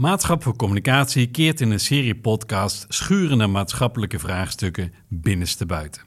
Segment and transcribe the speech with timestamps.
[0.00, 6.02] Maatschap voor Communicatie keert in een serie podcast schurende maatschappelijke vraagstukken binnenstebuiten.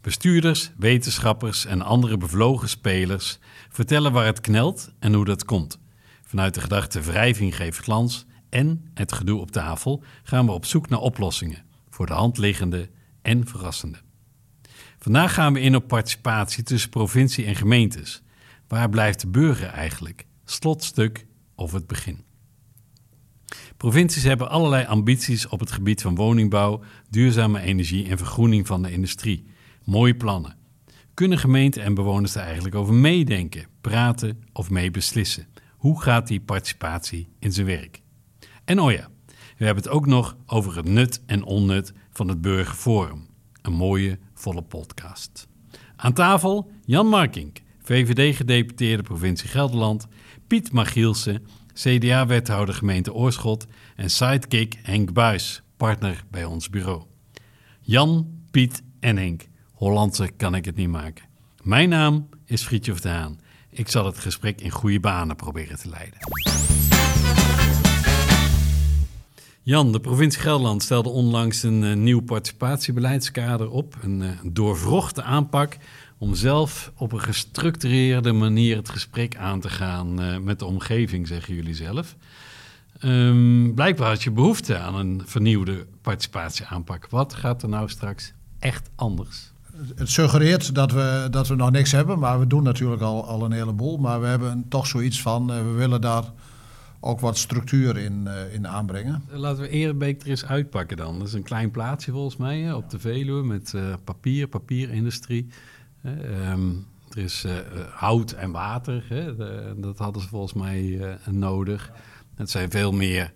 [0.00, 3.38] Bestuurders, wetenschappers en andere bevlogen spelers
[3.68, 5.78] vertellen waar het knelt en hoe dat komt.
[6.22, 10.88] Vanuit de gedachte wrijving geeft glans en het gedoe op tafel gaan we op zoek
[10.88, 12.90] naar oplossingen voor de hand liggende
[13.22, 13.98] en verrassende.
[14.98, 18.22] Vandaag gaan we in op participatie tussen provincie en gemeentes.
[18.68, 20.26] Waar blijft de burger eigenlijk?
[20.44, 22.29] Slotstuk of het begin?
[23.80, 26.80] Provincies hebben allerlei ambities op het gebied van woningbouw,
[27.10, 29.44] duurzame energie en vergroening van de industrie.
[29.84, 30.56] Mooie plannen.
[31.14, 35.46] Kunnen gemeenten en bewoners er eigenlijk over meedenken, praten of mee beslissen?
[35.76, 38.02] Hoe gaat die participatie in zijn werk?
[38.64, 39.08] En oh ja,
[39.58, 43.26] we hebben het ook nog over het nut en onnut van het Burgerforum.
[43.62, 45.48] Een mooie, volle podcast.
[45.96, 50.06] Aan tafel Jan Markink, VVD-gedeputeerde provincie Gelderland,
[50.46, 51.46] Piet Magielsen,
[51.80, 57.02] CDA-wethouder gemeente Oorschot en sidekick Henk Buis, partner bij ons bureau.
[57.80, 61.24] Jan, Piet en Henk, Hollandse kan ik het niet maken.
[61.62, 63.40] Mijn naam is Friedjof de Haan.
[63.70, 66.18] Ik zal het gesprek in goede banen proberen te leiden.
[69.62, 73.96] Jan, de provincie Gelderland stelde onlangs een uh, nieuw participatiebeleidskader op.
[74.02, 75.76] Een uh, doorvrochte aanpak
[76.20, 81.26] om zelf op een gestructureerde manier het gesprek aan te gaan uh, met de omgeving,
[81.26, 82.16] zeggen jullie zelf.
[83.04, 87.06] Um, blijkbaar had je behoefte aan een vernieuwde participatieaanpak.
[87.10, 89.52] Wat gaat er nou straks echt anders?
[89.94, 93.44] Het suggereert dat we, dat we nog niks hebben, maar we doen natuurlijk al, al
[93.44, 93.98] een heleboel.
[93.98, 96.24] Maar we hebben toch zoiets van, we willen daar
[97.00, 99.22] ook wat structuur in, uh, in aanbrengen.
[99.30, 101.18] Laten we Erebeek er eens uitpakken dan.
[101.18, 105.48] Dat is een klein plaatsje volgens mij op de Veluwe met papier, papierindustrie.
[106.04, 107.52] Um, er is uh,
[107.90, 109.36] hout en water, hè,
[109.80, 111.92] dat hadden ze volgens mij nodig.
[112.34, 113.32] Het zijn veel meer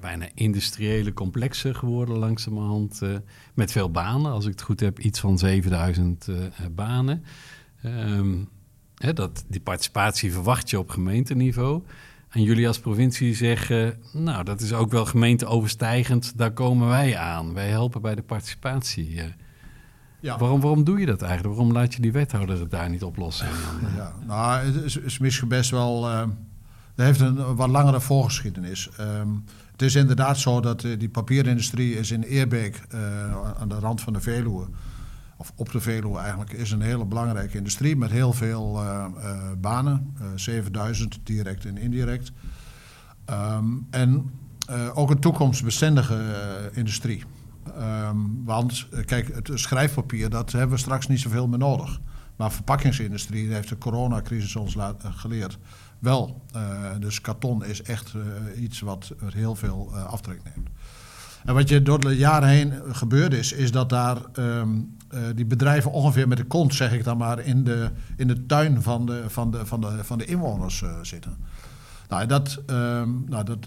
[0.00, 3.00] bijna industriële complexen geworden langzamerhand.
[3.54, 6.28] met veel banen, als ik het goed heb, iets van 7000
[6.74, 7.24] banen.
[7.84, 8.48] Um,
[8.94, 11.82] hè, dat, die participatie verwacht je op gemeenteniveau.
[12.28, 17.54] En jullie als provincie zeggen, nou, dat is ook wel gemeenteoverstijgend, daar komen wij aan.
[17.54, 19.20] Wij helpen bij de participatie.
[20.24, 20.38] Ja.
[20.38, 21.54] Waarom, waarom doe je dat eigenlijk?
[21.54, 23.48] Waarom laat je die wethouder het daar niet oplossen?
[23.96, 26.10] Ja, nou, het is, is misschien best wel.
[26.10, 26.20] Uh,
[26.94, 28.90] het heeft een wat langere voorgeschiedenis.
[29.00, 33.00] Um, het is inderdaad zo dat uh, die papierindustrie is in Eerbeek, uh,
[33.60, 34.66] aan de rand van de Veluwe,
[35.36, 39.06] of op de Veluwe eigenlijk, is een hele belangrijke industrie met heel veel uh,
[39.60, 40.14] banen.
[40.20, 42.32] Uh, 7000 direct en indirect.
[43.30, 44.30] Um, en
[44.94, 46.20] ook een toekomstbestendige
[46.72, 47.24] industrie.
[47.78, 52.00] Um, want kijk, het schrijfpapier, dat hebben we straks niet zoveel meer nodig.
[52.36, 55.58] Maar verpakkingsindustrie, heeft de coronacrisis ons geleerd,
[55.98, 56.42] wel.
[56.98, 58.14] dus karton is echt
[58.56, 60.68] iets wat heel veel aftrek neemt.
[61.44, 64.62] En wat je door de jaren heen gebeurd is, is dat daar uh,
[65.34, 68.82] die bedrijven ongeveer met de kont, zeg ik dan maar, in de, in de tuin
[68.82, 71.36] van de, van de, van de, van de inwoners zitten.
[72.08, 73.58] Nou, dat, um, nou dat,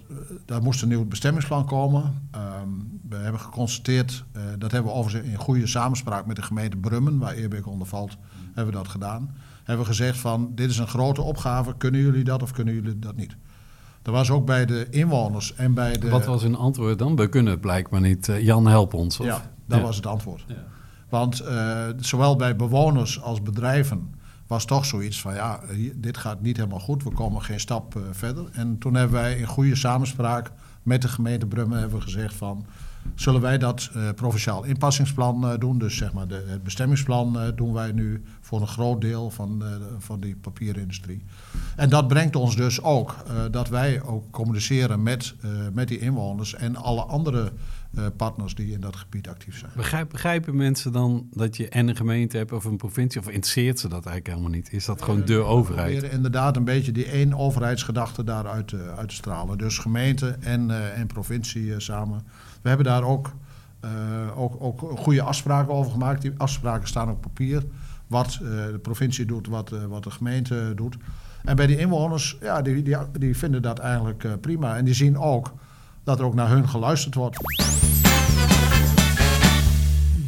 [0.45, 2.29] daar moest een nieuw bestemmingsplan komen.
[2.61, 6.77] Um, we hebben geconstateerd, uh, dat hebben we overigens in goede samenspraak met de gemeente
[6.77, 9.35] Brummen, waar Eerbeek onder valt, hebben we dat gedaan.
[9.63, 12.99] Hebben we gezegd van, dit is een grote opgave, kunnen jullie dat of kunnen jullie
[12.99, 13.35] dat niet?
[14.01, 16.09] Dat was ook bij de inwoners en bij de...
[16.09, 17.15] Wat was hun antwoord dan?
[17.15, 18.27] We kunnen het blijkbaar niet.
[18.27, 19.19] Uh, Jan, help ons.
[19.19, 19.25] Of?
[19.25, 19.83] Ja, dat ja.
[19.83, 20.43] was het antwoord.
[20.47, 20.55] Ja.
[21.09, 24.13] Want uh, zowel bij bewoners als bedrijven
[24.47, 25.33] was toch zoiets van...
[25.33, 25.59] ja,
[25.95, 28.49] dit gaat niet helemaal goed, we komen geen stap uh, verder.
[28.51, 30.51] En toen hebben wij in goede samenspraak
[30.83, 32.65] met de gemeente Brummen hebben gezegd van...
[33.15, 35.77] zullen wij dat uh, provinciaal inpassingsplan uh, doen?
[35.77, 39.63] Dus zeg maar de, het bestemmingsplan uh, doen wij nu voor een groot deel van,
[39.97, 41.23] van die papierindustrie.
[41.75, 43.15] En dat brengt ons dus ook
[43.51, 45.35] dat wij ook communiceren met,
[45.73, 46.53] met die inwoners...
[46.53, 47.51] en alle andere
[48.17, 49.71] partners die in dat gebied actief zijn.
[49.75, 53.79] Begrijp, begrijpen mensen dan dat je en een gemeente hebt of een provincie, of interesseert
[53.79, 54.73] ze dat eigenlijk helemaal niet?
[54.73, 55.85] Is dat gewoon de overheid?
[55.87, 59.57] We proberen inderdaad een beetje die één overheidsgedachte daaruit uit te stralen.
[59.57, 62.21] Dus gemeente en, en provincie samen.
[62.67, 63.33] We hebben daar ook,
[64.35, 66.21] ook, ook goede afspraken over gemaakt.
[66.21, 67.63] Die afspraken staan op papier.
[68.07, 70.97] Wat de provincie doet, wat, wat de gemeente doet.
[71.43, 74.77] En bij die inwoners, ja, die, die, die vinden dat eigenlijk prima.
[74.77, 75.53] En die zien ook
[76.03, 77.37] dat er ook naar hun geluisterd wordt.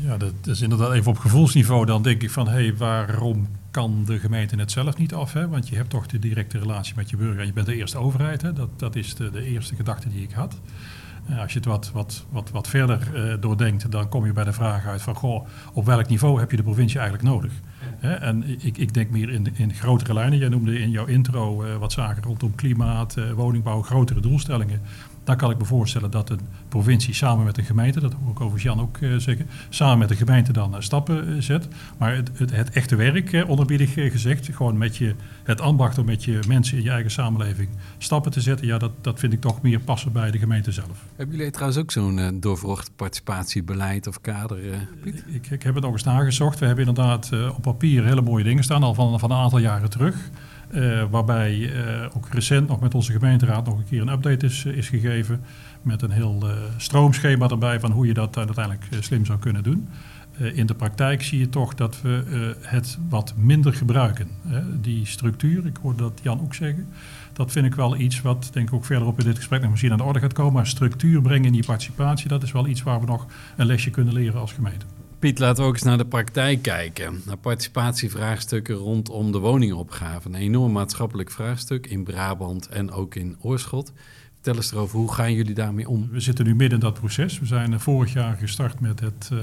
[0.01, 1.85] Ja, dat is inderdaad even op gevoelsniveau.
[1.85, 5.33] Dan denk ik van, hé, hey, waarom kan de gemeente het zelf niet af?
[5.33, 5.47] Hè?
[5.47, 7.97] Want je hebt toch de directe relatie met je burger en je bent de eerste
[7.97, 8.41] overheid.
[8.41, 8.53] Hè?
[8.53, 10.59] Dat, dat is de, de eerste gedachte die ik had.
[11.29, 14.43] Uh, als je het wat, wat, wat, wat verder uh, doordenkt, dan kom je bij
[14.43, 17.51] de vraag uit van, goh, op welk niveau heb je de provincie eigenlijk nodig?
[17.99, 20.37] En ik, ik denk meer in, in grotere lijnen.
[20.37, 24.81] Jij noemde in jouw intro uh, wat zaken rondom klimaat, woningbouw, grotere doelstellingen.
[25.23, 28.41] Dan kan ik me voorstellen dat een provincie samen met de gemeente, dat hoor ik
[28.41, 31.67] over Jan ook uh, zeggen, samen met de gemeente dan uh, stappen zet.
[31.97, 36.23] Maar het, het, het echte werk, onderbiedig gezegd, gewoon met je, het ambacht om met
[36.23, 39.61] je mensen in je eigen samenleving stappen te zetten, ja, dat, dat vind ik toch
[39.61, 41.05] meer passen bij de gemeente zelf.
[41.15, 44.57] Hebben jullie trouwens ook zo'n doorverwacht participatiebeleid of kader,
[45.01, 45.23] Piet?
[45.27, 46.59] Ik, ik, heb het nog eens nagezocht.
[46.59, 49.89] We hebben inderdaad op papier hele mooie dingen staan, al van, van een aantal jaren
[49.89, 50.15] terug.
[50.71, 54.65] Uh, waarbij uh, ook recent nog met onze gemeenteraad nog een keer een update is,
[54.65, 55.41] is gegeven.
[55.81, 56.43] Met een heel
[56.77, 59.89] stroomschema erbij van hoe je dat uiteindelijk slim zou kunnen doen.
[60.53, 64.27] in de praktijk zie je toch dat we het wat minder gebruiken.
[64.81, 66.87] die structuur, ik hoorde dat Jan ook zeggen.
[67.33, 69.91] Dat vind ik wel iets wat denk ik ook verderop in dit gesprek nog misschien
[69.91, 70.53] aan de orde gaat komen.
[70.53, 73.25] Maar structuur brengen in die participatie, dat is wel iets waar we nog
[73.55, 74.85] een lesje kunnen leren als gemeente.
[75.19, 77.21] Piet, laten we ook eens naar de praktijk kijken.
[77.25, 80.27] Naar participatievraagstukken rondom de woningopgave.
[80.27, 83.91] Een enorm maatschappelijk vraagstuk in Brabant en ook in Oorschot.
[84.33, 86.09] Vertel eens erover, hoe gaan jullie daarmee om?
[86.11, 87.39] We zitten nu midden in dat proces.
[87.39, 89.39] We zijn eh, vorig jaar gestart met het, uh,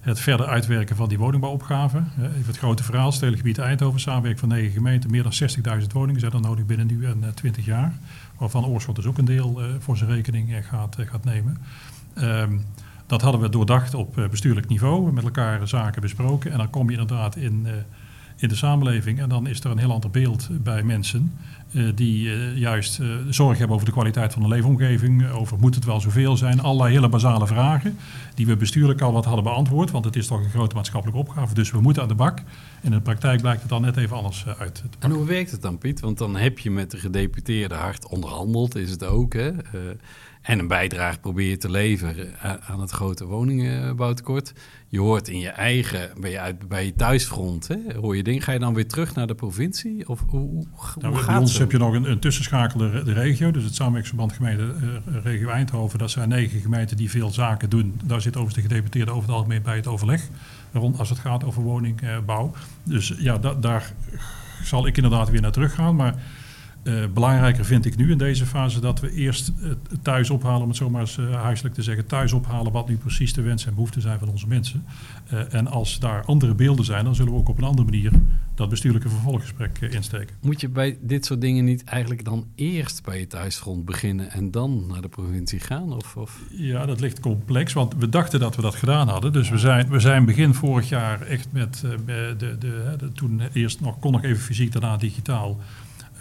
[0.00, 2.02] het verder uitwerken van die woningbouwopgave.
[2.18, 5.10] Even het grote verhaal, Stedengebied Eindhoven, samenwerking van negen gemeenten.
[5.10, 7.98] Meer dan 60.000 woningen zijn er nodig binnen nu en 20 jaar.
[8.38, 11.58] Waarvan Oorschot dus ook een deel voor zijn rekening gaat, gaat nemen.
[12.18, 12.64] Um,
[13.12, 16.52] dat hadden we doordacht op eh, bestuurlijk niveau, met elkaar zaken besproken.
[16.52, 17.72] En dan kom je inderdaad in, uh,
[18.36, 21.32] in de samenleving en dan is er een heel ander beeld bij mensen.
[21.72, 26.00] Uh, die juist zorg hebben over de kwaliteit van de leefomgeving, over moet het wel
[26.00, 26.60] zoveel zijn.
[26.60, 27.96] Allerlei hele basale vragen
[28.34, 31.54] die we bestuurlijk al wat hadden beantwoord, want het is toch een grote maatschappelijke opgave.
[31.54, 32.42] Dus we moeten aan de bak.
[32.82, 34.82] In de praktijk blijkt het dan net even anders uit.
[34.98, 36.00] En hoe werkt het dan, Piet?
[36.00, 39.32] Want dan heb je met de gedeputeerde hard onderhandeld, is het ook.
[39.32, 39.50] Hè?
[40.42, 44.52] En een bijdrage probeer je te leveren aan het grote woningbouwtekort.
[44.88, 48.42] Je hoort in je eigen, ben je uit, bij je thuisfront, hè, hoor je dingen.
[48.42, 50.08] Ga je dan weer terug naar de provincie?
[50.08, 50.66] Of hoe, hoe,
[50.98, 54.32] nou, hoe bij ons heb je nog een, een tussenschakelde de regio, dus het samenwerkingsverband
[54.32, 54.74] gemeente
[55.08, 55.98] uh, regio Eindhoven.
[55.98, 58.00] Dat zijn negen gemeenten die veel zaken doen.
[58.04, 60.28] Daar zit overigens de gedeputeerde over het algemeen bij het overleg,
[60.72, 62.52] rond als het gaat over woningbouw.
[62.82, 63.92] Dus ja, da, daar
[64.62, 66.14] zal ik inderdaad weer naar terug gaan, maar...
[66.84, 69.70] Uh, belangrijker vind ik nu in deze fase dat we eerst uh,
[70.02, 72.96] thuis ophalen, om het zo maar eens uh, huiselijk te zeggen, thuis ophalen wat nu
[72.96, 74.84] precies de wensen en behoeften zijn van onze mensen.
[75.50, 78.12] en als daar andere beelden zijn, dan zullen we ook op een andere manier
[78.54, 80.36] dat bestuurlijke vervolggesprek insteken.
[80.40, 84.50] Moet je bij dit soort dingen niet eigenlijk dan eerst bij je thuisgrond beginnen en
[84.50, 85.92] dan naar de provincie gaan?
[85.92, 86.40] Of, of?
[86.50, 89.32] Ja, dat ligt complex, want we dachten dat we dat gedaan hadden.
[89.32, 93.80] Dus we zijn, we zijn begin vorig jaar echt met de, de, de, toen eerst
[93.80, 95.64] nog, kon nog even fysiek, daarna digitaal eh,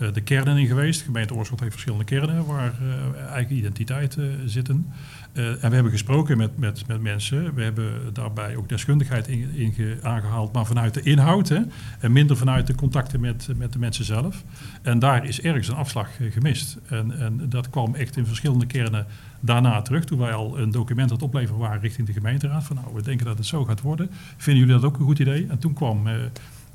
[0.10, 1.00] de kernen in geweest.
[1.00, 4.92] De gemeente Oorschot heeft verschillende kernen waar eh, eigen identiteiten zitten.
[5.34, 7.54] Uh, en we hebben gesproken met, met, met mensen.
[7.54, 11.50] We hebben daarbij ook deskundigheid in, in aangehaald, maar vanuit de inhoud.
[11.50, 11.60] Hè,
[12.00, 14.44] en minder vanuit de contacten met, met de mensen zelf.
[14.82, 16.78] En daar is ergens een afslag gemist.
[16.86, 19.06] En, en dat kwam echt in verschillende kernen
[19.40, 20.06] daarna terug.
[20.06, 22.64] Toen wij al een document aan het opleveren waren richting de gemeenteraad.
[22.64, 24.10] Van nou, we denken dat het zo gaat worden.
[24.38, 25.48] Vinden jullie dat ook een goed idee?
[25.50, 26.08] En toen kwam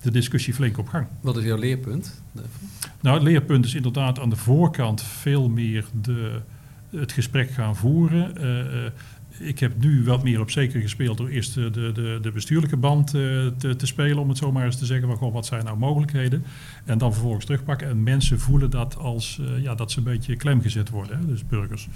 [0.03, 1.07] de discussie flink op gang.
[1.21, 2.23] Wat is jouw leerpunt?
[3.01, 6.41] Nou, het leerpunt is inderdaad aan de voorkant veel meer de,
[6.91, 8.45] het gesprek gaan voeren.
[8.45, 8.91] Uh,
[9.39, 13.15] ik heb nu wat meer op zeker gespeeld door eerst de, de, de bestuurlijke band
[13.15, 15.09] uh, te, te, spelen, om het zo maar eens te zeggen.
[15.09, 16.45] Van, goh, wat zijn nou mogelijkheden?
[16.85, 17.89] En dan vervolgens terugpakken.
[17.89, 21.47] En mensen voelen dat als uh, ja, dat ze een beetje klemgezet worden, hè, dus
[21.47, 21.89] burgers.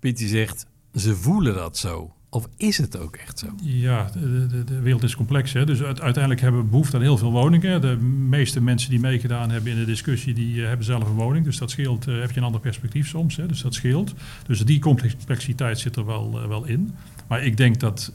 [0.00, 2.12] Pieter zegt, ze voelen dat zo.
[2.30, 3.46] Of is het ook echt zo?
[3.62, 5.52] Ja, de, de, de wereld is complex.
[5.52, 5.66] Hè?
[5.66, 7.80] Dus uiteindelijk hebben we behoefte aan heel veel woningen.
[7.80, 7.96] De
[8.28, 11.44] meeste mensen die meegedaan hebben in de discussie, die uh, hebben zelf een woning.
[11.44, 13.36] Dus dat scheelt, uh, heb je een ander perspectief soms.
[13.36, 13.46] Hè?
[13.46, 14.14] Dus dat scheelt.
[14.46, 16.94] Dus die complexiteit zit er wel, uh, wel in.
[17.28, 18.12] Maar ik denk dat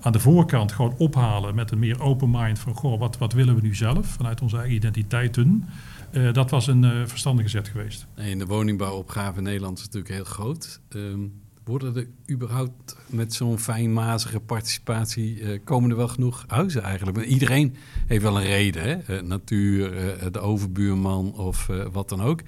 [0.00, 2.74] aan de voorkant gewoon ophalen met een meer open mind van...
[2.74, 5.64] Goh, wat, wat willen we nu zelf vanuit onze eigen identiteiten...
[6.32, 8.06] dat was een verstandige zet geweest.
[8.16, 10.80] In de woningbouwopgave in Nederland is natuurlijk heel groot.
[10.88, 11.32] Um,
[11.64, 17.24] worden er überhaupt met zo'n fijnmazige participatie, uh, komen er wel genoeg huizen eigenlijk?
[17.24, 17.76] Iedereen
[18.06, 19.16] heeft wel een reden, hè?
[19.16, 22.40] Uh, natuur, uh, de overbuurman of wat dan ook.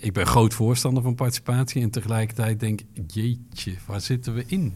[0.00, 4.74] ik ben groot voorstander van participatie en tegelijkertijd denk ik, jeetje, waar zitten we in?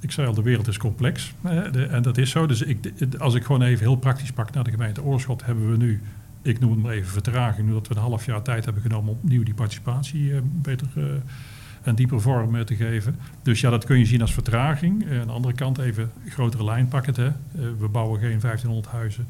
[0.00, 2.46] Ik zei al, de wereld is complex en dat is zo.
[2.46, 5.76] Dus ik, als ik gewoon even heel praktisch pak naar de gemeente Oorschot, hebben we
[5.76, 6.00] nu
[6.42, 9.10] ik noem het maar even vertraging, nu dat we een half jaar tijd hebben genomen
[9.10, 10.86] om opnieuw die participatie beter
[11.88, 13.16] een dieper vorm te geven.
[13.42, 15.04] Dus ja, dat kun je zien als vertraging.
[15.04, 17.14] Uh, aan de andere kant even grotere lijn pakken.
[17.18, 19.26] Uh, we bouwen geen 1500 huizen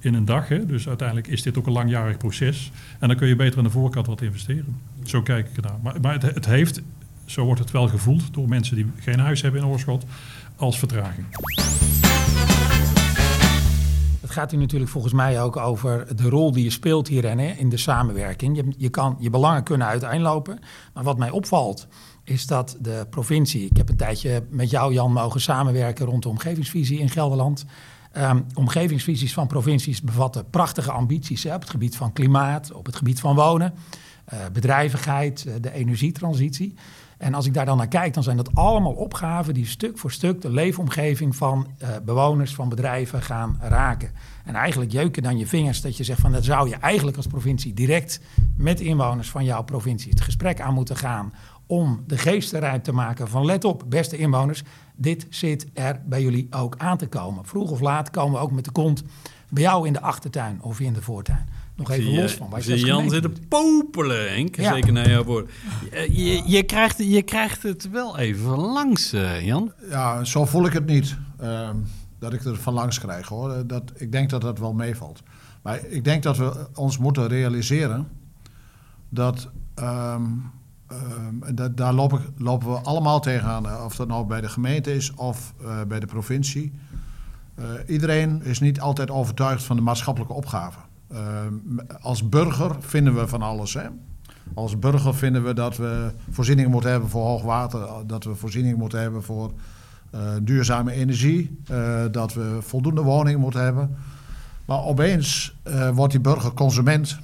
[0.00, 0.48] in een dag.
[0.48, 0.66] Hè.
[0.66, 2.70] Dus uiteindelijk is dit ook een langjarig proces.
[2.98, 4.80] En dan kun je beter aan de voorkant wat investeren.
[5.04, 5.78] Zo kijk ik ernaar.
[5.82, 6.82] Maar, maar het, het heeft,
[7.24, 10.06] zo wordt het wel gevoeld door mensen die geen huis hebben in Oorschot,
[10.56, 11.26] als vertraging.
[14.26, 17.68] Het gaat hier natuurlijk volgens mij ook over de rol die je speelt hierin in
[17.68, 18.56] de samenwerking.
[18.56, 20.58] Je, je, kan, je belangen kunnen uiteenlopen.
[20.94, 21.86] Maar wat mij opvalt
[22.24, 23.64] is dat de provincie...
[23.70, 27.64] Ik heb een tijdje met jou, Jan, mogen samenwerken rond de omgevingsvisie in Gelderland.
[28.16, 32.96] Um, omgevingsvisies van provincies bevatten prachtige ambities hè, op het gebied van klimaat, op het
[32.96, 33.74] gebied van wonen,
[34.32, 36.74] uh, bedrijvigheid, uh, de energietransitie.
[37.16, 40.12] En als ik daar dan naar kijk, dan zijn dat allemaal opgaven die stuk voor
[40.12, 44.10] stuk de leefomgeving van uh, bewoners, van bedrijven gaan raken.
[44.44, 47.26] En eigenlijk jeuken dan je vingers dat je zegt van dat zou je eigenlijk als
[47.26, 48.20] provincie direct
[48.56, 51.32] met inwoners van jouw provincie het gesprek aan moeten gaan
[51.66, 54.62] om de geesten rijp te maken van let op, beste inwoners,
[54.96, 57.44] dit zit er bij jullie ook aan te komen.
[57.44, 59.02] Vroeg of laat komen we ook met de kont
[59.48, 61.48] bij jou in de achtertuin of in de voortuin.
[61.76, 62.50] Nog even zie, los van.
[62.50, 64.56] Waar zie Jan zitten popelen, Henk.
[64.56, 64.72] Ja.
[64.72, 65.50] Zeker naar jouw woord.
[65.90, 69.72] Je, je, je, krijgt, je krijgt het wel even langs, uh, Jan.
[69.90, 71.16] Ja, zo voel ik het niet.
[71.42, 71.70] Uh,
[72.18, 73.66] dat ik er van langs krijg, hoor.
[73.66, 75.22] Dat, ik denk dat dat wel meevalt.
[75.62, 78.08] Maar ik denk dat we ons moeten realiseren...
[79.08, 79.48] dat...
[79.80, 80.54] Um,
[80.92, 80.98] uh,
[81.54, 83.84] da daar lopen, lopen, we allemaal tegenaan.
[83.84, 86.72] Of dat nou bij de gemeente is of uh, bij de provincie.
[87.58, 90.78] Uh, iedereen is niet altijd overtuigd van de maatschappelijke opgave.
[92.00, 93.74] Als burger vinden we van alles.
[93.74, 93.86] Hè?
[94.54, 97.88] Als burger vinden we dat we voorzieningen moeten hebben voor hoogwater.
[98.06, 99.52] Dat we voorzieningen moeten hebben voor
[100.42, 101.60] duurzame energie.
[102.10, 103.96] dat we voldoende woningen moeten hebben.
[104.64, 105.56] Maar opeens
[105.94, 107.18] wordt die burger consument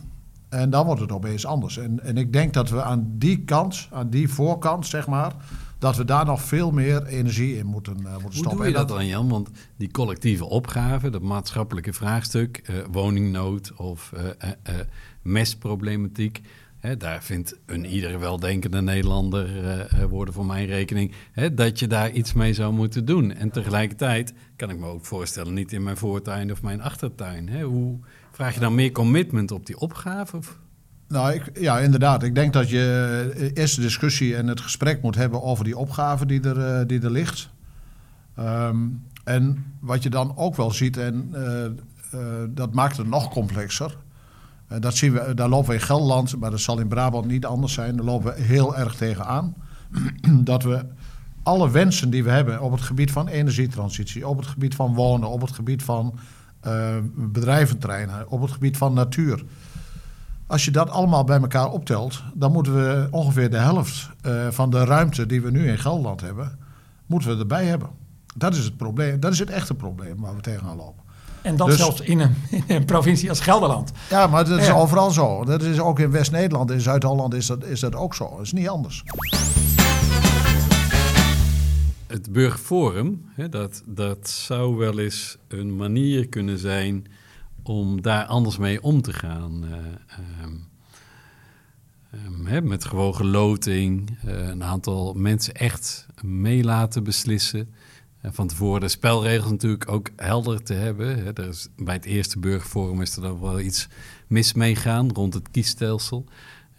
[0.53, 1.79] en dan wordt het opeens anders.
[1.79, 5.33] En, en ik denk dat we aan die kant, aan die voorkant, zeg maar,
[5.83, 8.51] dat we daar nog veel meer energie in moeten, uh, moeten stoppen.
[8.51, 9.29] Hoe doe je dat dan, Jan?
[9.29, 14.51] Want die collectieve opgave, dat maatschappelijke vraagstuk, uh, woningnood of uh,
[15.23, 16.41] mestproblematiek,
[16.99, 19.49] daar vindt een ieder weldenkende Nederlander,
[20.09, 21.13] woorden voor mijn rekening,
[21.53, 23.33] dat je daar iets mee zou moeten doen.
[23.33, 27.63] En tegelijkertijd kan ik me ook voorstellen, niet in mijn voortuin of mijn achtertuin.
[27.63, 27.99] Hoe
[28.33, 30.37] Vraag je dan meer commitment op die opgave?
[30.37, 30.59] Of?
[31.13, 32.23] Nou, ja, inderdaad.
[32.23, 36.27] Ik denk dat je eerst de discussie en het gesprek moet hebben over die opgave
[36.27, 37.49] die er, uh, die er ligt.
[38.39, 43.97] Um, en wat je dan ook wel ziet, en uh, dat maakt het nog complexer.
[44.79, 47.73] dat zien we, daar lopen we in Gelderland, maar dat zal in Brabant niet anders
[47.73, 47.97] zijn.
[47.97, 49.55] Daar lopen we heel erg tegenaan.
[50.51, 50.85] dat we
[51.43, 55.29] alle wensen die we hebben op het gebied van energietransitie, op het gebied van wonen,
[55.29, 56.19] op het gebied van
[57.15, 59.45] bedrijventerreinen, op het gebied van natuur.
[60.53, 64.71] Als je dat allemaal bij elkaar optelt, dan moeten we ongeveer de helft uh, van
[64.71, 66.59] de ruimte die we nu in Gelderland hebben,
[67.07, 67.89] moeten we erbij hebben.
[68.37, 69.21] Dat is het probleem.
[69.21, 71.03] Dat is het echte probleem waar we tegenaan lopen.
[71.43, 73.93] En dat dus, zelfs in een, in een, provincie als Gelderland.
[74.11, 74.75] Ja, maar dat is ja.
[74.75, 75.45] overal zo.
[75.45, 78.31] Dat is ook in West-Nederland, in Zuid-Holland is dat, is dat ook zo.
[78.31, 79.05] Dat is niet anders
[82.13, 87.07] het Burgerforum, hè, dat, dat zou wel eens een manier kunnen zijn
[87.63, 89.65] om daar anders mee om te gaan.
[90.43, 90.69] Um,
[92.15, 97.75] um, hè, met gewogen loting, uh, een aantal mensen echt mee laten beslissen.
[98.23, 101.25] Uh, van tevoren de spelregels natuurlijk ook helder te hebben.
[101.25, 101.49] Hè.
[101.49, 103.89] Is, bij het eerste Burgerforum is er dan wel iets
[104.27, 106.27] mis meegaan rond het kiesstelsel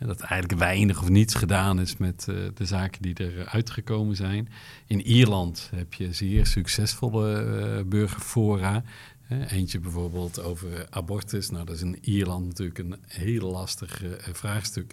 [0.07, 4.49] dat eigenlijk weinig of niets gedaan is met uh, de zaken die er uitgekomen zijn.
[4.87, 8.83] In Ierland heb je zeer succesvolle burgerfora.
[9.29, 11.49] Eentje bijvoorbeeld over abortus.
[11.49, 14.91] Nou, dat is in Ierland natuurlijk een heel lastig vraagstuk.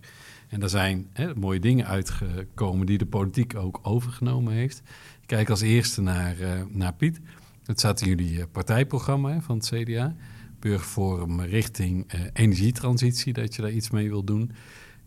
[0.49, 4.79] En daar zijn mooie dingen uitgekomen die de politiek ook overgenomen heeft.
[5.21, 6.37] Ik kijk als eerste naar,
[6.69, 7.21] naar Piet.
[7.65, 10.15] Het staat in jullie partijprogramma van het CDA.
[10.59, 14.53] Burgerforum richting energietransitie, dat je daar iets mee wil doen.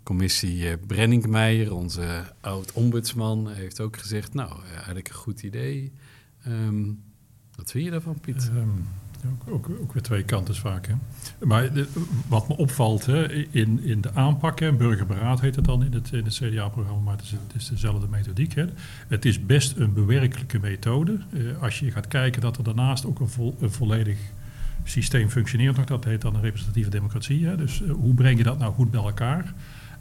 [0.03, 4.34] Commissie uh, Brenningmeijer, onze oud-ombudsman, heeft ook gezegd...
[4.34, 5.92] nou, eigenlijk een goed idee.
[6.48, 7.03] Um,
[7.56, 8.51] wat vind je daarvan, Piet?
[8.56, 8.88] Um,
[9.46, 10.88] ook, weer twee kanten vaak.
[10.88, 10.94] Hè?
[11.46, 11.88] Maar de,
[12.27, 16.12] wat me opvalt hè, in, in de aanpak, hè, burgerberaad heet het dan in het,
[16.12, 18.56] in het CDA-programma, maar het is, het is, dezelfde methodiek.
[18.56, 18.65] Hè.
[19.08, 21.18] Het is best een bewerkelijke methode.
[21.30, 24.18] Uh, als je gaat kijken dat er daarnaast ook een, een volledig
[24.84, 27.46] systeem functioneert dat heet dan een representatieve democratie.
[27.46, 27.58] Hè.
[27.58, 29.53] Dus uh, hoe breng je dat nou goed bij elkaar?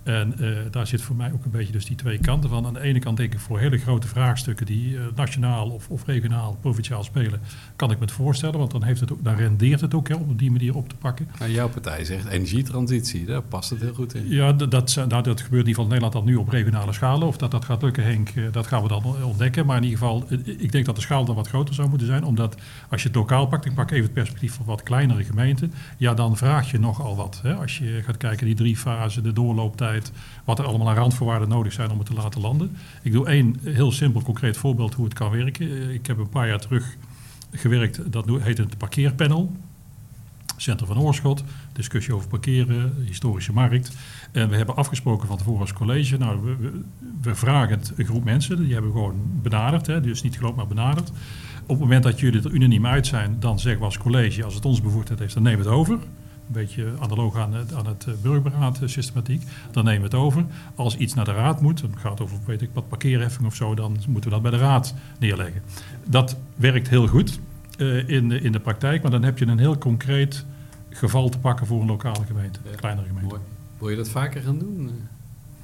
[0.02, 2.66] En uh, daar zit voor mij ook een beetje dus die twee kanten van.
[2.66, 6.06] Aan de ene kant denk ik voor hele grote vraagstukken die uh, nationaal of, of,
[6.06, 7.40] regionaal, provinciaal spelen,
[7.76, 8.58] kan ik me het voorstellen.
[8.58, 10.88] Want dan, heeft het ook, dan rendeert het ook hè, om op die manier op
[10.88, 11.28] te pakken.
[11.38, 14.28] Nou, jouw partij zegt energietransitie, daar past het heel goed in.
[14.28, 16.92] Ja, dat, dat, nou, dat gebeurt in ieder geval in Nederland dan nu op regionale
[16.92, 17.28] schalen.
[17.28, 19.66] Of dat dat gaat lukken, Henk, uh, dat gaan we dan ontdekken.
[19.66, 22.24] Maar in ieder geval, ik denk dat de schaal dan wat groter zou moeten zijn.
[22.24, 22.56] Omdat
[22.88, 25.72] als je het lokaal pakt, ik pak even het perspectief van wat kleinere gemeenten.
[25.96, 27.40] Ja, dan vraag je nogal wat.
[27.42, 27.54] Hè.
[27.54, 29.91] Als je gaat kijken, die drie fasen, de doorlooptijd
[30.44, 32.76] wat er allemaal aan randvoorwaarden nodig zijn om het te laten landen.
[33.02, 35.90] Ik doe één heel simpel concreet voorbeeld hoe het kan werken.
[35.90, 36.96] Ik heb een paar jaar terug
[37.52, 39.52] gewerkt, dat heet het parkeerpanel.
[40.56, 43.96] Centrum van Oorschot, discussie over parkeren, historische markt.
[44.32, 46.82] En we hebben afgesproken van tevoren als college, nou, we,
[47.22, 50.66] we, vragen het een groep mensen, die hebben gewoon benaderd, hè, dus niet geloofd, maar
[50.66, 51.10] benaderd.
[51.62, 54.54] Op het moment dat jullie er unaniem uit zijn, dan zeggen we als college, als
[54.54, 55.98] het ons bevoegdheid heeft, dan nemen we het over.
[56.52, 59.42] Een beetje analoog aan het, aan het burgerberaad systematiek.
[59.70, 60.44] Dan nemen we het over.
[60.74, 63.54] Als iets naar de raad moet, dan gaat het over weet ik, wat parkeerheffing of
[63.54, 65.62] zo, dan moeten we dat bij de raad neerleggen.
[66.04, 67.40] Dat werkt heel goed
[67.78, 70.44] uh, in, de, in de praktijk, maar dan heb je een heel concreet
[70.90, 73.36] geval te pakken voor een lokale gemeente, een kleinere gemeente.
[73.78, 74.90] Wil je dat vaker gaan doen?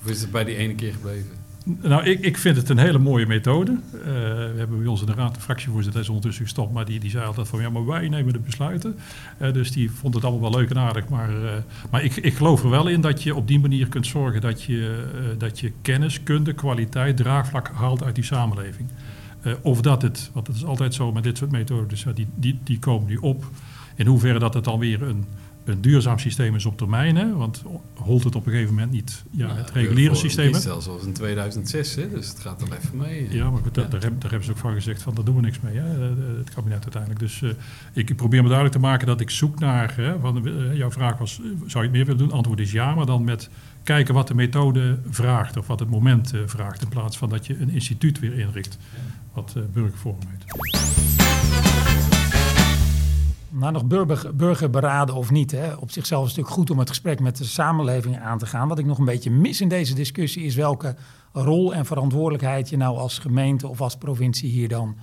[0.03, 1.31] Of is het bij die ene keer gebleven?
[1.65, 3.71] Nou, ik, ik vind het een hele mooie methode.
[3.71, 7.01] Uh, we hebben bij ons in de raad een fractievoorzitter, is ondertussen gestopt, maar die,
[7.01, 8.99] die zei altijd van ja, maar wij nemen de besluiten.
[9.43, 11.09] Uh, dus die vond het allemaal wel leuk en aardig.
[11.09, 11.51] Maar, uh,
[11.91, 14.63] maar ik, ik geloof er wel in dat je op die manier kunt zorgen dat
[14.63, 15.05] je,
[15.39, 18.89] dat je kennis, kunde, kwaliteit, draagvlak haalt uit die samenleving.
[19.63, 22.59] of dat het, want het is altijd zo met dit soort methoden, dus die, die,
[22.65, 23.45] die komen nu op.
[23.95, 25.25] In hoeverre dat het dan weer een
[25.69, 27.17] een duurzaam systeem is op termijn.
[27.17, 27.35] Hè?
[27.35, 27.63] Want
[27.95, 30.53] holt het op een gegeven moment niet ja, nou, het reguliere systeem.
[30.53, 32.11] Het zelfs zoals in 2006, hè?
[32.11, 33.29] dus het gaat er even mee.
[33.31, 35.35] Ja, maar goed, daar, daar, hebben, daar, hebben ze ook van gezegd van daar doen
[35.35, 36.01] we niks mee, hè?
[36.39, 37.21] het kabinet uiteindelijk.
[37.21, 37.51] Dus uh,
[37.93, 41.19] ik probeer me duidelijk te maken dat ik zoek naar, hè, van, uh, jouw vraag
[41.19, 41.35] was,
[41.67, 42.33] zou je het meer willen doen?
[42.33, 43.51] Antwoord is ja, maar dan met
[43.83, 46.83] kijken wat de methode vraagt of wat het moment uh, vraagt.
[46.83, 48.79] In plaats van dat je een instituut weer inricht,
[49.33, 50.45] wat burgerforum heet.
[53.59, 55.51] Nou, nog burger, burgerberaden of niet.
[55.51, 55.75] Hè.
[55.75, 58.69] Op zichzelf is het natuurlijk goed om het gesprek met de samenleving aan te gaan.
[58.69, 60.97] Wat ik nog een beetje mis in deze discussie is welke
[61.33, 64.97] rol en verantwoordelijkheid je nou als gemeente of als provincie hier dan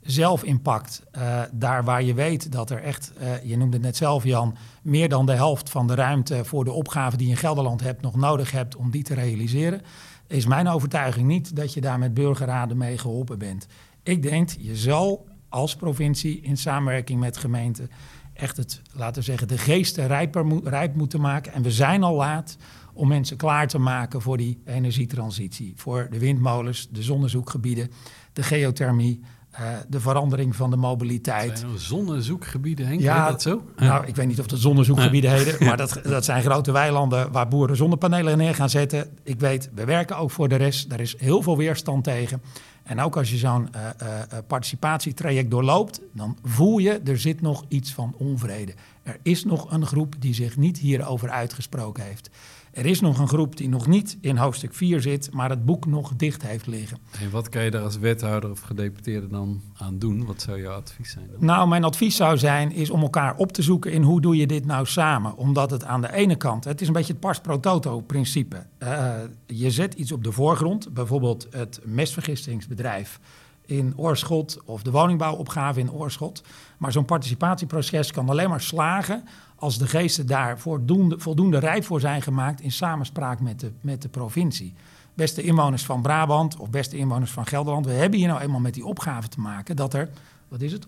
[0.00, 1.02] zelf inpakt.
[1.16, 4.56] Uh, daar waar je weet dat er echt, uh, je noemde het net zelf Jan,
[4.82, 8.02] meer dan de helft van de ruimte voor de opgave die je in Gelderland hebt
[8.02, 9.82] nog nodig hebt om die te realiseren,
[10.26, 13.66] is mijn overtuiging niet dat je daar met burgerraden mee geholpen bent.
[14.02, 17.90] Ik denk, je zal als provincie in samenwerking met gemeenten
[18.34, 21.52] echt het, laten we zeggen, de geesten rijper rijp moeten maken.
[21.52, 22.56] En we zijn al laat
[22.92, 25.72] om mensen klaar te maken voor die energietransitie.
[25.76, 27.90] Voor de windmolens, de zonnezoekgebieden,
[28.32, 29.20] de geothermie,
[29.52, 31.58] uh, de verandering van de mobiliteit.
[31.58, 33.00] Zijn zonnezoekgebieden, Henk?
[33.00, 33.62] Ja, dat zo?
[33.76, 35.36] Nou, ik weet niet of het zonnezoekgebieden ja.
[35.36, 39.08] heten, maar dat, dat zijn grote weilanden waar boeren zonnepanelen neer gaan zetten.
[39.22, 40.90] Ik weet, we werken ook voor de rest.
[40.90, 42.42] Daar is heel veel weerstand tegen.
[42.82, 47.64] En ook als je zo'n uh, uh, participatietraject doorloopt, dan voel je, er zit nog
[47.68, 48.74] iets van onvrede.
[49.02, 52.30] Er is nog een groep die zich niet hierover uitgesproken heeft.
[52.72, 55.86] Er is nog een groep die nog niet in hoofdstuk 4 zit, maar het boek
[55.86, 56.98] nog dicht heeft liggen.
[57.20, 60.24] En wat kan je daar als wethouder of gedeputeerde dan aan doen?
[60.26, 61.28] Wat zou jouw advies zijn?
[61.32, 61.44] Dan?
[61.44, 64.46] Nou, mijn advies zou zijn is om elkaar op te zoeken in hoe doe je
[64.46, 65.36] dit nou samen.
[65.36, 68.66] Omdat het aan de ene kant, het is een beetje het pas pro toto principe.
[68.78, 69.14] Uh,
[69.46, 73.20] je zet iets op de voorgrond, bijvoorbeeld het mestvergistingsbedrijf
[73.66, 76.42] in Oorschot of de woningbouwopgave in Oorschot.
[76.78, 79.24] Maar zo'n participatieproces kan alleen maar slagen
[79.56, 84.02] als de geesten daar voldoende, voldoende rijp voor zijn gemaakt in samenspraak met de, met
[84.02, 84.74] de provincie.
[85.14, 88.74] Beste inwoners van Brabant of beste inwoners van Gelderland, we hebben hier nou eenmaal met
[88.74, 90.08] die opgave te maken dat er
[90.52, 90.86] wat is het,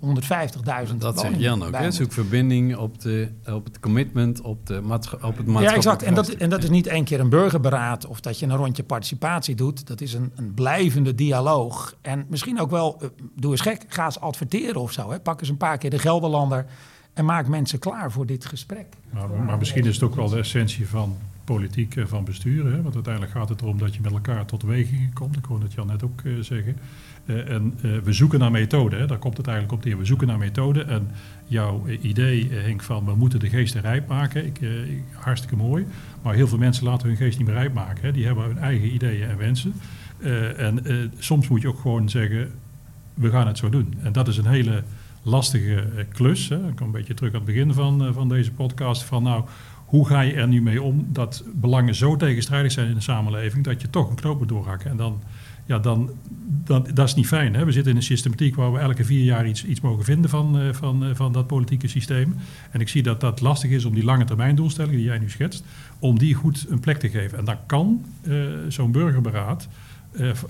[0.91, 1.91] 150.000 Dat zegt Jan ook, hè?
[1.91, 4.77] zoek verbinding op, de, op het commitment, op, de,
[5.23, 6.03] op het maatschappelijk Ja, exact.
[6.03, 8.83] En dat, en dat is niet één keer een burgerberaad of dat je een rondje
[8.83, 9.87] participatie doet.
[9.87, 11.97] Dat is een, een blijvende dialoog.
[12.01, 15.11] En misschien ook wel, uh, doe eens gek, ga eens adverteren of zo.
[15.11, 15.21] Hè?
[15.21, 16.67] Pak eens een paar keer de Gelderlander
[17.13, 18.87] en maak mensen klaar voor dit gesprek.
[19.11, 22.65] Maar, maar misschien is het ook wel de essentie van politiek en van bestuur.
[22.65, 22.83] Hè?
[22.83, 25.37] Want uiteindelijk gaat het erom dat je met elkaar tot wegingen komt.
[25.37, 26.77] Ik hoorde het Jan net ook uh, zeggen.
[27.25, 29.09] Uh, en we zoeken naar methoden.
[29.09, 29.99] Daar komt het eigenlijk op neer.
[29.99, 30.89] We zoeken naar methoden.
[30.89, 31.11] En
[31.47, 34.47] jouw idee, Henk, van we moeten de geesten rijp maken.
[34.47, 34.61] Ik,
[35.13, 35.87] hartstikke mooi.
[36.23, 38.05] Maar heel veel mensen laten hun geest niet meer rijp maken.
[38.05, 38.13] Hè?
[38.13, 39.75] Die hebben hun eigen ideeën en wensen.
[40.57, 40.83] en
[41.19, 42.51] soms moet je ook gewoon zeggen,
[43.15, 43.95] we gaan het zo doen.
[44.03, 44.83] En dat is een hele
[45.23, 46.49] lastige klus.
[46.49, 46.69] Hè?
[46.69, 49.03] Ik kom een beetje terug aan het begin van, van deze podcast.
[49.03, 49.45] Van nou,
[49.95, 53.65] hoe ga je er nu mee om dat belangen zo tegenstrijdig zijn in de samenleving
[53.65, 54.91] dat je toch een knoop moet doorhakken?
[54.91, 55.23] En dan,
[55.67, 56.11] ja, dan,
[56.65, 57.55] dan, dat is niet fijn.
[57.55, 57.65] Hè?
[57.65, 60.61] We zitten in een systematiek waar we elke vier jaar iets, iets mogen vinden van,
[60.61, 62.37] uh, van, uh, van dat politieke systeem.
[62.71, 65.31] En ik zie dat dat lastig is om die lange termijn doelstellingen die jij nu
[65.31, 65.65] schetst,
[65.99, 67.39] om die goed een plek te geven.
[67.39, 69.69] En dan kan uh, zo'n burgerberaad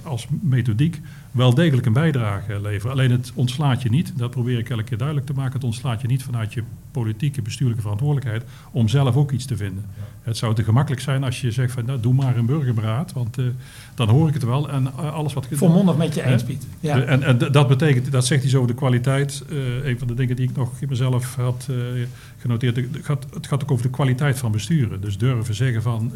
[0.02, 1.00] als methodiek
[1.30, 2.92] wel degelijk een bijdrage leveren.
[2.92, 6.00] Alleen het ontslaat je niet, dat probeer ik elke keer duidelijk te maken, het ontslaat
[6.00, 9.84] je niet vanuit je politieke, bestuurlijke verantwoordelijkheid om zelf ook iets te vinden.
[10.22, 13.38] Het zou te gemakkelijk zijn als je zegt van nou, doe maar een burgerberaad, want
[13.38, 13.46] uh,
[13.94, 15.46] dan hoor ik het wel en uh, alles wat...
[15.50, 16.66] Volmondig met je eens, Piet.
[16.80, 17.00] Ja.
[17.00, 19.44] En, en dat betekent, dat zegt zo over de kwaliteit.
[19.50, 21.68] Uh, een van de dingen die ik nog in mezelf had
[22.38, 25.00] genoteerd, het gaat, het gaat ook over de kwaliteit van besturen.
[25.00, 26.12] Dus durven zeggen van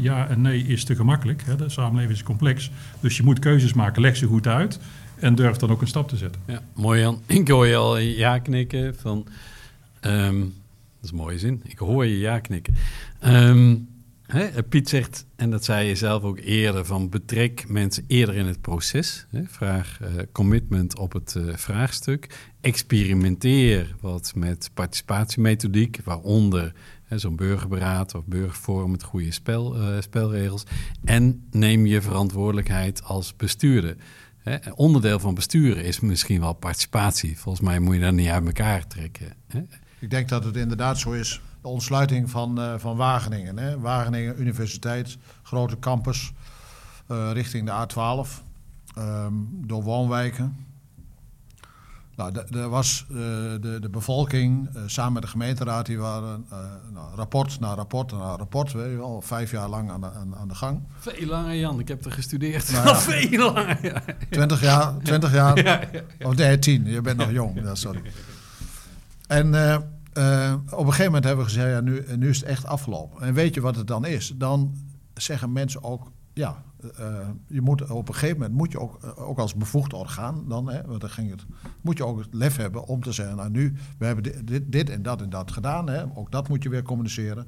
[0.00, 1.42] ja en nee is te gemakkelijk.
[1.46, 1.56] Hè.
[1.56, 2.57] De samenleving is complex,
[3.00, 4.78] dus je moet keuzes maken, leg ze goed uit
[5.20, 6.40] en durf dan ook een stap te zetten.
[6.46, 7.22] Ja, mooi Jan.
[7.26, 9.26] Ik hoor je al ja knikken van...
[10.02, 11.60] Um, Dat is een mooie zin.
[11.64, 12.74] Ik hoor je ja knikken.
[13.20, 13.76] Ehm,
[14.26, 18.46] hè, Piet zegt, en dat zei je zelf ook eerder, van betrek mensen eerder in
[18.46, 19.26] het proces.
[19.30, 22.50] Hè, vraag uh, commitment op het uh, vraagstuk.
[22.60, 26.72] Experimenteer wat met participatiemethodiek, waaronder
[27.08, 30.64] zo'n burgerberaad of burgerforum met goede spel, uh, spelregels.
[31.04, 33.96] En neem je verantwoordelijkheid als bestuurder.
[34.38, 37.38] Hè, onderdeel van besturen is misschien wel participatie.
[37.38, 39.32] Volgens mij moet je dat niet uit elkaar trekken.
[39.98, 41.40] Ik denk dat het inderdaad zo is.
[41.62, 43.58] De ontsluiting van, uh, van Wageningen.
[43.58, 43.78] Hè?
[43.78, 46.32] Wageningen Universiteit, grote campus
[47.10, 48.46] uh, richting de A12.
[48.98, 50.56] Um, door woonwijken.
[52.18, 53.16] Nou, er was uh,
[53.60, 56.46] de, de bevolking samen met de gemeenteraad, die waren
[56.92, 60.36] nou, rapport na rapport na rapport, weet je wel, vijf jaar lang aan de, aan,
[60.36, 60.82] aan de gang.
[60.98, 62.72] Veel langer, Jan, ik heb er gestudeerd.
[62.72, 63.78] Nou, ja, Veel langer.
[63.82, 64.02] Ja.
[64.30, 65.64] Twintig jaar, twintig jaar.
[65.64, 66.28] Ja, ja.
[66.28, 68.02] Oh nee, tien, je bent nog jong, ja, sorry.
[69.26, 69.54] En op
[70.14, 73.26] een gegeven moment hebben we gezegd, ja, nu, nu is het echt afgelopen.
[73.26, 74.32] En weet je wat het dan is?
[74.36, 74.76] Dan
[75.14, 76.62] zeggen mensen ook, ja,
[77.00, 80.70] uh, je moet op een gegeven moment moet je ook, ook als bevoegd orgaan, dan,
[80.70, 81.44] hè, want dan ging het,
[81.80, 84.72] moet je ook het lef hebben om te zeggen, nou nu, we hebben dit, dit,
[84.72, 87.46] dit en dat en dat gedaan, hè, ook dat moet je weer communiceren.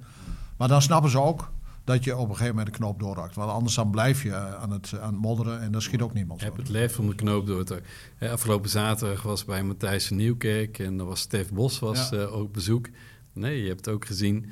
[0.56, 1.50] Maar dan snappen ze ook
[1.84, 3.34] dat je op een gegeven moment de knoop doorrakt.
[3.34, 6.40] Want anders dan blijf je aan het, aan het modderen en dan schiet ook niemand.
[6.40, 7.82] Ik heb het lef om de knoop door te...
[8.20, 12.16] afgelopen zaterdag was bij Matthijs Nieuwkerk en er was Stef Bos was ja.
[12.16, 12.88] uh, ook bezoek.
[13.32, 14.46] Nee, je hebt het ook gezien.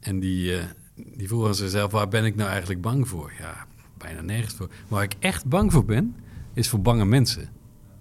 [0.00, 0.62] En die, uh,
[0.94, 3.32] die vroegen zichzelf, waar ben ik nou eigenlijk bang voor?
[3.38, 3.66] Ja,
[4.04, 4.70] bijna nergens voor.
[4.88, 6.16] Waar ik echt bang voor ben,
[6.52, 7.48] is voor bange mensen,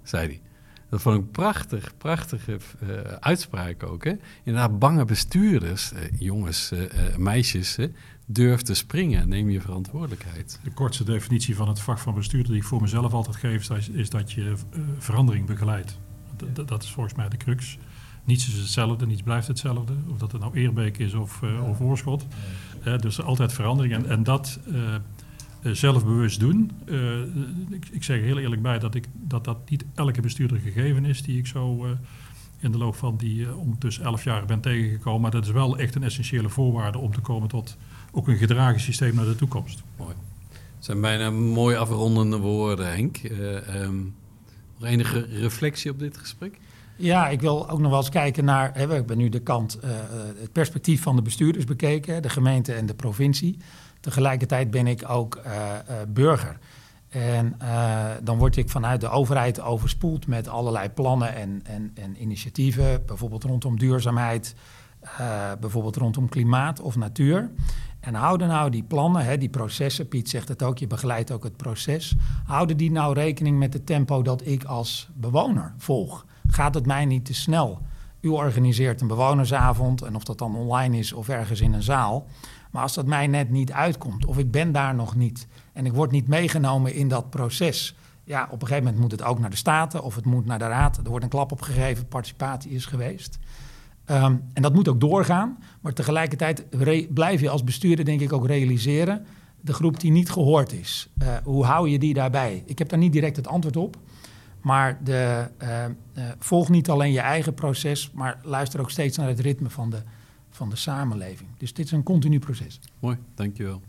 [0.03, 0.41] zei hij.
[0.89, 2.89] Dat vond ik prachtig, prachtige uh,
[3.19, 4.03] uitspraak ook.
[4.03, 4.13] Hè?
[4.43, 6.71] Inderdaad, bange bestuurders, jongens,
[7.17, 7.77] meisjes
[8.25, 9.29] durf te springen.
[9.29, 10.59] Neem je verantwoordelijkheid.
[10.63, 14.09] De kortste definitie van het vak van bestuurder die ik voor mezelf altijd geef, is
[14.09, 14.53] dat je uh,
[14.97, 15.99] verandering begeleidt.
[16.53, 17.77] Dat, dat is volgens mij de crux.
[18.23, 19.93] Niets is hetzelfde, niets blijft hetzelfde.
[20.11, 22.25] Of dat het nou Eerbeek is of, uh, of Oorschot.
[22.87, 23.93] Uh, dus altijd verandering.
[23.93, 24.59] En, en dat
[25.71, 26.71] zelfbewust doen.
[27.69, 31.21] Ik, ik, zeg heel eerlijk bij dat, ik, dat dat niet elke bestuurder gegeven is
[31.21, 31.85] die ik zo
[32.59, 35.21] in de loop van die ondertussen elf jaar ben tegengekomen.
[35.21, 37.77] Maar dat is wel echt een essentiële voorwaarde om te komen tot
[38.11, 39.83] ook een gedragen systeem naar de toekomst.
[39.97, 40.13] Mooi.
[40.75, 43.23] Het zijn bijna mooi afrondende woorden, Henk.
[43.23, 44.15] Uh, um,
[44.77, 46.59] nog enige reflectie op dit gesprek?
[46.95, 48.71] Ja, ik wil ook nog wel eens kijken naar.
[48.73, 49.89] Hè, we hebben nu de kant, uh,
[50.39, 53.57] het perspectief van de bestuurders bekeken, de gemeente en de provincie.
[54.03, 55.51] Tegelijkertijd ben ik ook uh,
[56.07, 56.57] burger.
[57.09, 57.57] En
[58.23, 63.43] dan word ik vanuit de overheid overspoeld met allerlei plannen en, en, en initiatieven, bijvoorbeeld
[63.43, 64.55] rondom duurzaamheid,
[65.59, 67.49] bijvoorbeeld rondom klimaat of natuur.
[67.99, 71.43] En houden nou die plannen, hè, die processen, Piet zegt het ook, je begeleidt ook
[71.43, 72.15] het proces.
[72.45, 76.25] Houden die nou rekening met het tempo dat ik als bewoner volg?
[76.47, 77.81] Gaat het mij niet te snel?
[78.21, 82.25] U organiseert een bewonersavond, en of dat dan online is of ergens in een zaal.
[82.73, 85.93] Maar als dat mij net niet uitkomt, of ik ben daar nog niet en ik
[85.93, 87.95] word niet meegenomen in dat proces.
[88.23, 90.59] Ja, op een gegeven moment moet het ook naar de Staten of het moet naar
[90.59, 90.97] de Raad.
[90.97, 93.39] Er wordt een klap opgegeven, participatie is geweest.
[94.11, 96.65] Um, en dat moet ook doorgaan, maar tegelijkertijd
[97.13, 99.25] blijf je als bestuurder denk ik ook realiseren...
[99.61, 102.63] de groep die niet gehoord is, uh, hoe hou je die daarbij?
[102.65, 103.97] Ik heb daar niet direct het antwoord op,
[104.61, 105.69] maar de, uh,
[106.17, 108.11] uh, volg niet alleen je eigen proces...
[108.13, 110.01] maar luister ook steeds naar het ritme van de,
[110.53, 111.49] van de samenleving.
[111.57, 112.79] Dus dit is een continu proces.
[112.99, 113.81] Mooi, dankjewel.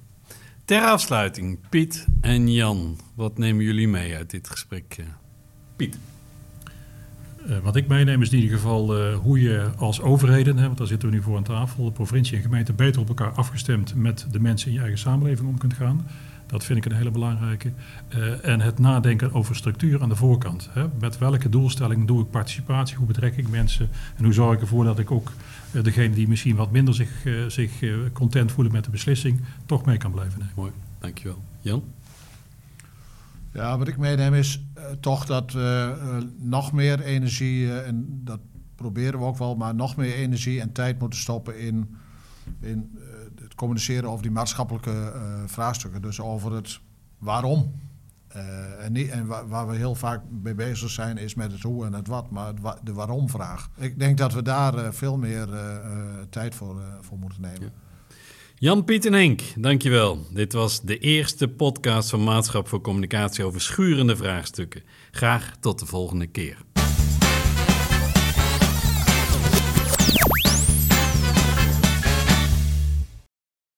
[0.64, 5.04] Ter afsluiting, Piet en Jan, wat nemen jullie mee uit dit gesprek?
[5.76, 5.98] Piet.
[7.48, 10.78] Uh, wat ik meeneem is in ieder geval uh, hoe je als overheden, hè, want
[10.78, 13.94] daar zitten we nu voor aan tafel, de provincie en gemeente beter op elkaar afgestemd
[13.94, 16.06] met de mensen in je eigen samenleving om kunt gaan.
[16.54, 17.72] Dat vind ik een hele belangrijke.
[18.16, 20.68] Uh, en het nadenken over structuur aan de voorkant.
[20.72, 20.86] Hè.
[21.00, 22.96] Met welke doelstelling doe ik participatie?
[22.96, 23.88] Hoe betrek ik mensen?
[24.16, 25.32] En hoe zorg ik ervoor dat ik ook
[25.82, 27.10] degene die misschien wat minder zich,
[27.48, 27.72] zich
[28.12, 30.54] content voelen met de beslissing, toch mee kan blijven nemen.
[30.56, 31.42] Mooi, dankjewel.
[31.60, 31.84] Jan?
[33.52, 38.20] Ja, wat ik meeneem is uh, toch dat we uh, nog meer energie, uh, en
[38.24, 38.40] dat
[38.74, 41.96] proberen we ook wel, maar nog meer energie en tijd moeten stoppen in,
[42.60, 42.98] in
[43.54, 45.12] communiceren over die maatschappelijke
[45.46, 46.02] vraagstukken.
[46.02, 46.80] Dus over het
[47.18, 47.72] waarom.
[48.80, 51.92] en niet, en waar, we heel vaak mee bezig zijn is met het hoe en
[51.92, 53.70] het wat, maar de waarom-vraag.
[53.76, 55.48] Ik denk dat we daar veel meer
[56.30, 57.60] tijd voor, voor moeten nemen.
[57.60, 57.70] Ja.
[58.58, 60.26] Jan, Piet en Henk, dankjewel.
[60.32, 64.82] Dit was de eerste podcast van Maatschap voor Communicatie over schurende vraagstukken.
[65.10, 66.58] Graag tot de volgende keer.